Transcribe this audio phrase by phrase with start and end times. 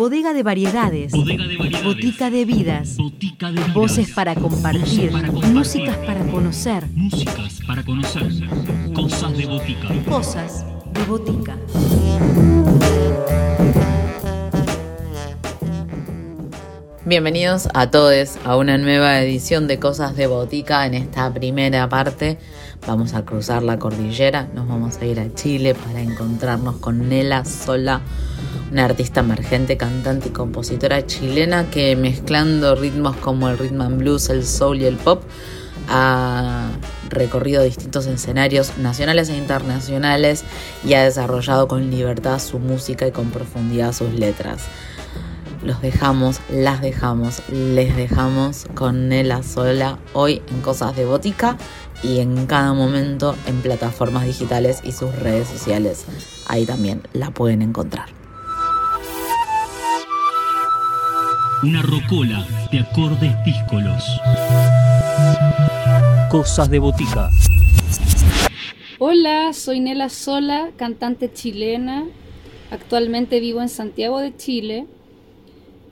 [0.00, 1.12] Bodega de variedades.
[1.12, 2.96] Botica de vidas.
[3.74, 5.12] Voces para compartir.
[5.52, 6.86] Músicas para conocer.
[6.94, 8.32] Músicas para conocer.
[8.94, 9.88] Cosas de botica.
[10.08, 11.58] Cosas de botica.
[17.04, 20.86] Bienvenidos a todos a una nueva edición de Cosas de Botica.
[20.86, 22.38] En esta primera parte
[22.86, 27.44] vamos a cruzar la cordillera, nos vamos a ir a Chile para encontrarnos con Nela
[27.44, 28.00] Sola,
[28.70, 34.28] una artista emergente, cantante y compositora chilena que mezclando ritmos como el rhythm and blues,
[34.30, 35.22] el soul y el pop
[35.88, 36.70] ha
[37.08, 40.44] recorrido distintos escenarios nacionales e internacionales
[40.84, 44.68] y ha desarrollado con libertad su música y con profundidad sus letras
[45.62, 51.56] los dejamos, las dejamos, les dejamos con Nela Sola hoy en Cosas de Botica
[52.02, 56.04] y en cada momento en plataformas digitales y sus redes sociales.
[56.46, 58.19] Ahí también la pueden encontrar.
[61.62, 64.04] Una rocola de acordes díscolos.
[66.30, 67.30] Cosas de Botica.
[68.98, 72.06] Hola, soy Nela Sola, cantante chilena.
[72.70, 74.86] Actualmente vivo en Santiago de Chile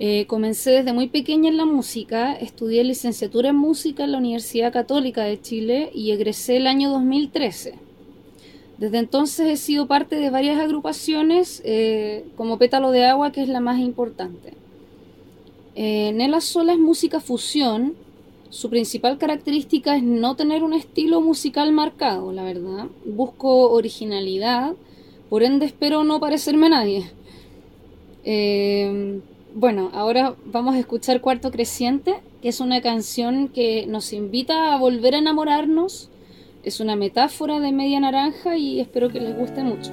[0.01, 4.73] eh, comencé desde muy pequeña en la música, estudié licenciatura en música en la Universidad
[4.73, 7.75] Católica de Chile y egresé el año 2013.
[8.79, 13.49] Desde entonces he sido parte de varias agrupaciones, eh, como Pétalo de Agua, que es
[13.49, 14.55] la más importante.
[15.81, 17.95] Eh, Nela Sola es música fusión.
[18.51, 22.87] Su principal característica es no tener un estilo musical marcado, la verdad.
[23.05, 24.75] Busco originalidad,
[25.31, 27.13] por ende espero no parecerme a nadie.
[28.25, 29.21] Eh,
[29.55, 34.79] bueno, ahora vamos a escuchar Cuarto Creciente, que es una canción que nos invita a
[34.81, 36.11] volver a enamorarnos.
[36.65, 39.93] Es una metáfora de media naranja y espero que les guste mucho.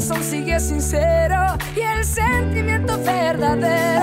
[0.00, 3.99] corazón sigue sincero y el sentimiento verdadero.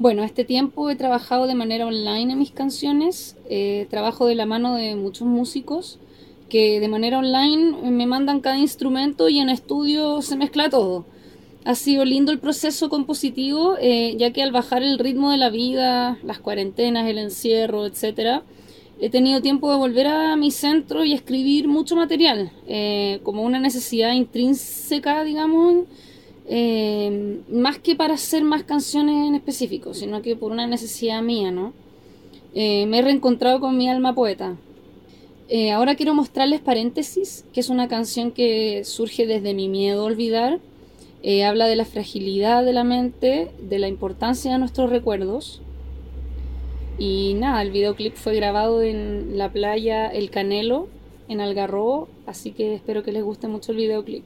[0.00, 4.46] Bueno, este tiempo he trabajado de manera online en mis canciones, eh, trabajo de la
[4.46, 5.98] mano de muchos músicos
[6.48, 11.04] que de manera online me mandan cada instrumento y en estudio se mezcla todo.
[11.64, 15.50] Ha sido lindo el proceso compositivo, eh, ya que al bajar el ritmo de la
[15.50, 18.42] vida, las cuarentenas, el encierro, etc.,
[19.00, 23.58] he tenido tiempo de volver a mi centro y escribir mucho material, eh, como una
[23.58, 25.86] necesidad intrínseca, digamos,
[26.48, 31.50] eh, más que para hacer más canciones en específico, sino que por una necesidad mía,
[31.50, 31.72] ¿no?
[32.54, 34.56] me he reencontrado con mi alma poeta.
[35.72, 40.58] ahora quiero mostrarles Paréntesis, que es una canción que surge desde mi miedo a olvidar
[41.22, 45.60] eh, habla de la fragilidad de la mente, de la importancia de nuestros recuerdos.
[46.98, 50.88] Y nada, el videoclip fue grabado en la playa El Canelo,
[51.28, 54.24] en Algarrobo, así que espero que les guste mucho el videoclip.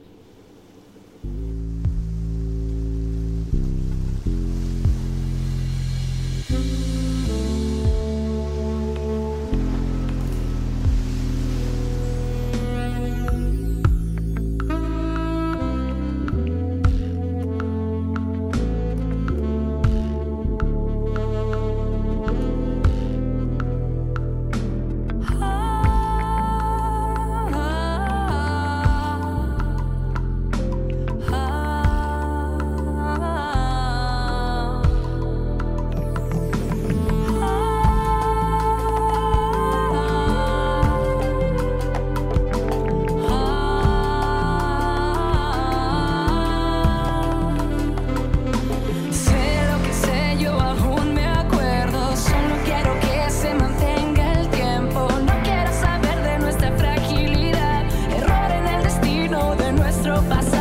[60.13, 60.52] zero by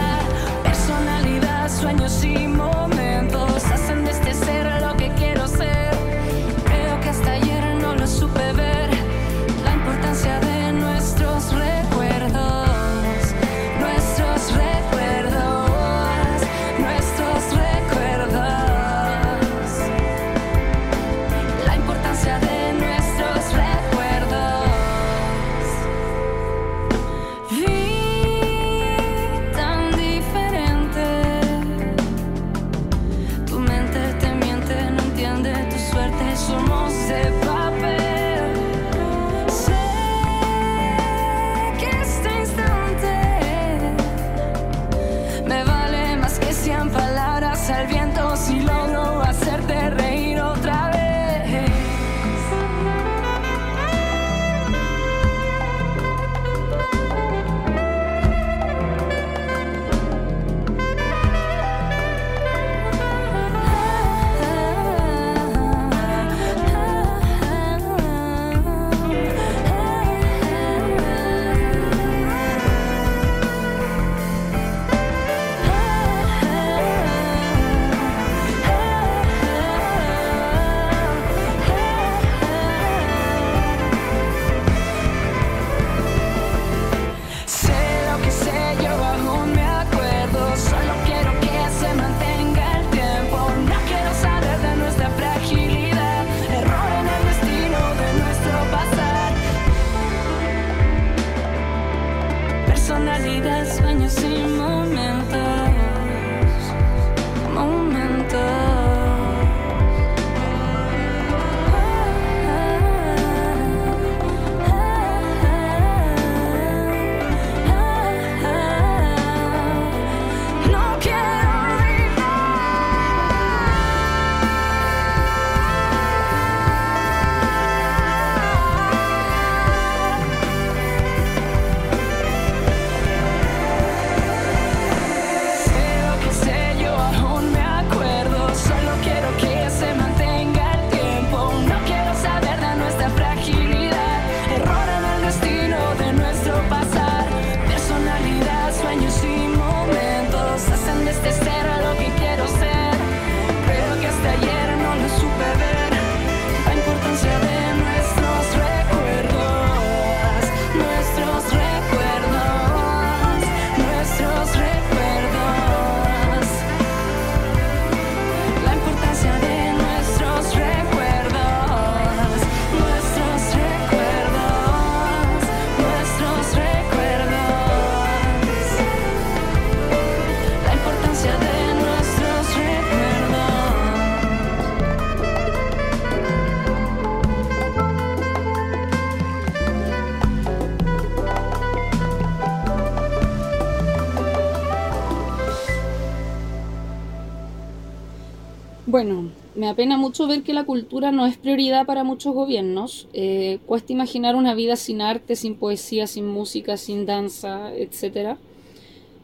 [198.85, 203.07] Bueno, me apena mucho ver que la cultura no es prioridad para muchos gobiernos.
[203.13, 208.39] Eh, cuesta imaginar una vida sin arte, sin poesía, sin música, sin danza, etc.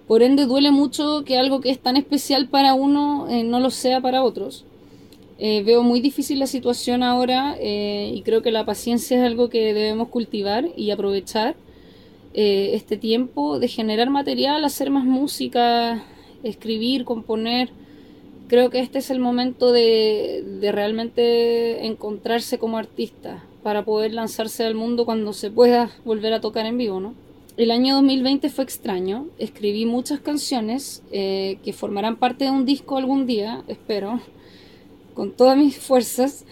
[0.07, 3.71] Por ende, duele mucho que algo que es tan especial para uno eh, no lo
[3.71, 4.65] sea para otros.
[5.41, 9.73] Eh, veo muy difícil la situación ahora y creo que la paciencia es algo que
[9.73, 11.57] debemos cultivar y aprovechar
[12.35, 16.05] este tiempo de generar material, hacer más música,
[16.45, 17.71] escribir, componer
[18.49, 24.75] creo que este es el momento de, realmente encontrarse como artista para poder lanzarse al
[24.75, 27.15] mundo cuando se pueda volver a tocar en vivo, ¿no?
[27.57, 32.97] El año 2020 fue extraño, escribí muchas canciones eh, que formarán parte de un disco
[32.97, 34.21] algún día, espero,
[35.15, 36.45] con todas mis fuerzas.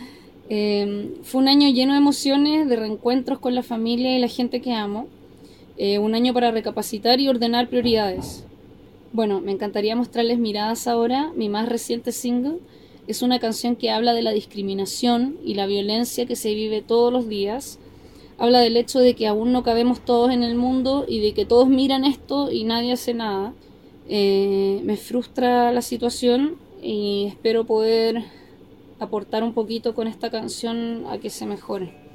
[0.49, 4.61] Eh, fue un año lleno de emociones, de reencuentros con la familia y la gente
[4.61, 5.07] que amo.
[5.79, 8.45] Eh, un año para recapacitar y ordenar prioridades.
[9.17, 12.59] Bueno, me encantaría mostrarles Miradas ahora, mi más reciente single.
[13.07, 17.11] Es una canción que habla de la discriminación y la violencia que se vive todos
[17.11, 17.79] los días.
[18.37, 21.47] Habla del hecho de que aún no cabemos todos en el mundo y de que
[21.47, 23.55] todos miran esto y nadie hace nada.
[24.07, 28.23] Eh, me frustra la situación y espero poder
[28.99, 32.06] aportar un poquito con esta canción a que se mejore.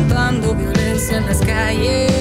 [0.00, 2.19] levantando violencia en las calles.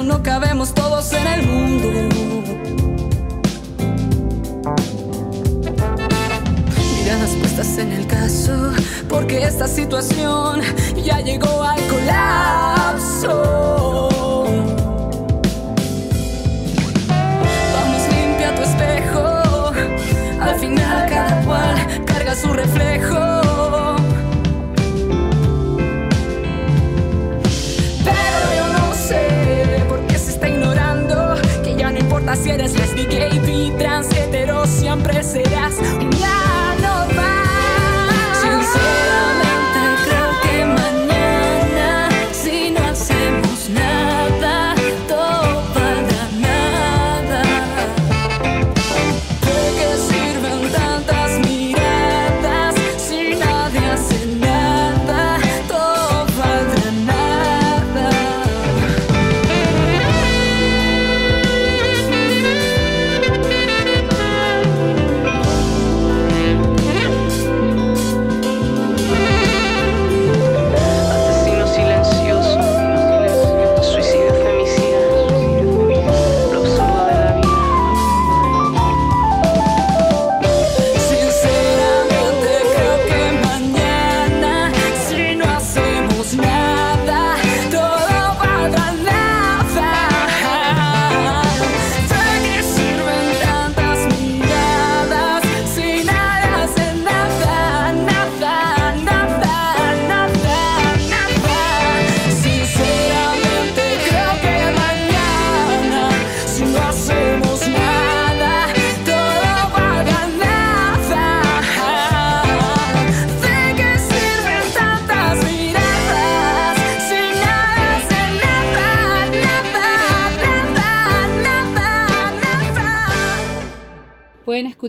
[0.00, 1.88] No cabemos todos en el mundo.
[6.96, 8.72] Miradas puestas en el caso,
[9.06, 10.62] porque esta situación
[11.04, 13.28] ya llegó al colapso.
[17.74, 19.72] Vamos, limpia tu espejo,
[20.40, 23.41] al final cada cual carga su reflejo.
[32.42, 36.51] Si eres lesbiana, gay, trans, hetero, siempre serás una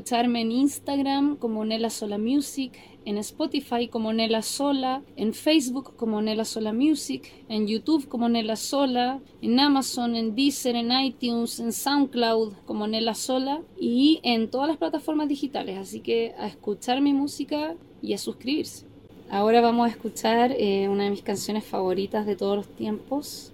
[0.03, 2.73] escucharme en Instagram como Nela Sola Music,
[3.05, 8.57] en Spotify como Nela Sola, en Facebook como Nela Sola Music, en YouTube como Nela
[8.57, 14.67] Sola, en Amazon, en Deezer, en iTunes, en SoundCloud como Nela Sola y en todas
[14.67, 15.77] las plataformas digitales.
[15.77, 18.85] Así que a escuchar mi música y a suscribirse.
[19.29, 23.53] Ahora vamos a escuchar eh, una de mis canciones favoritas de todos los tiempos.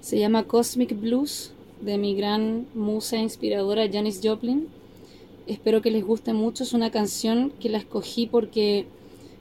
[0.00, 4.77] Se llama Cosmic Blues de mi gran musa inspiradora Janis Joplin.
[5.48, 6.62] Espero que les guste mucho.
[6.62, 8.86] Es una canción que la escogí porque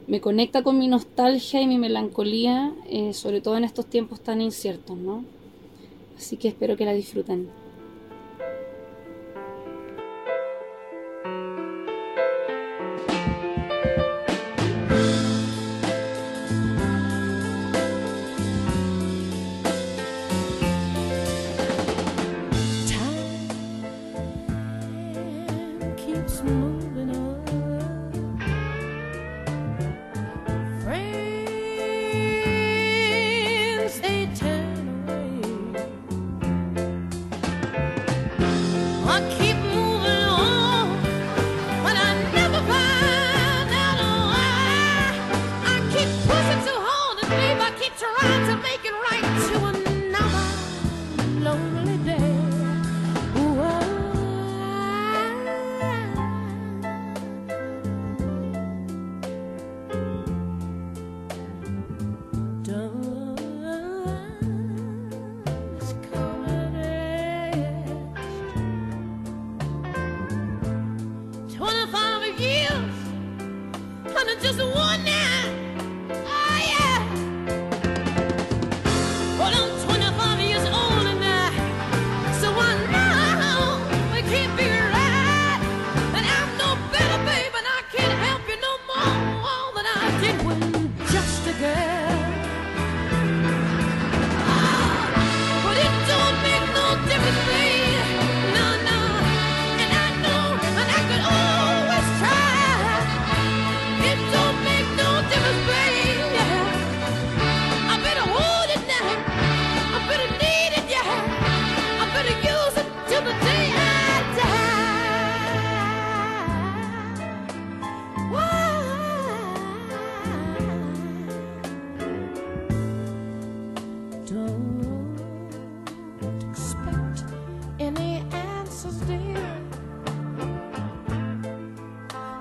[0.07, 4.39] me conecta con mi nostalgia y mi melancolía, eh, sobre todo en estos tiempos tan
[4.39, 5.25] inciertos, ¿no?
[6.17, 7.49] Así que espero que la disfruten.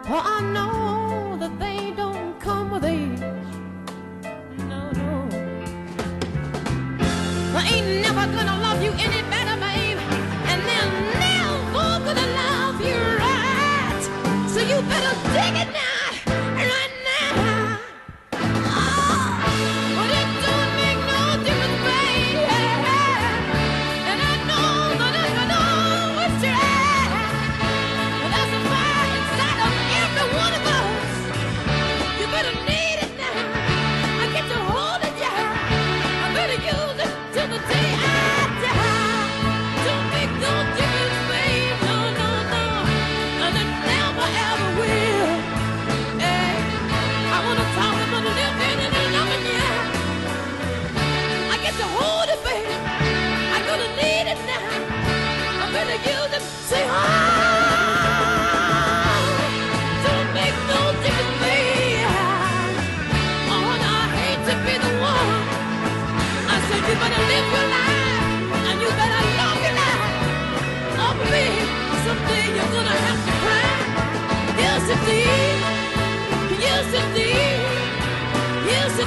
[0.07, 0.76] for I know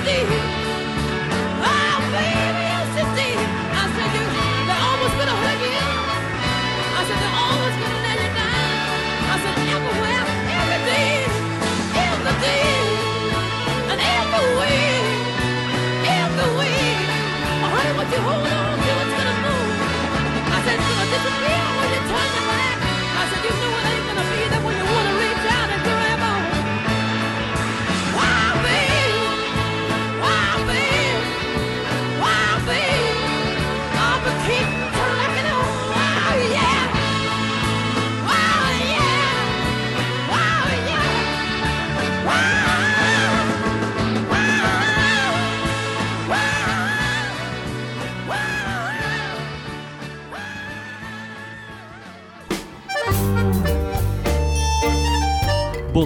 [0.06, 0.39] the